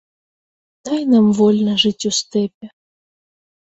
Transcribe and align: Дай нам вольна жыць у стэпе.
Дай 0.89 1.01
нам 1.13 1.29
вольна 1.43 1.79
жыць 1.87 2.07
у 2.13 2.15
стэпе. 2.25 2.65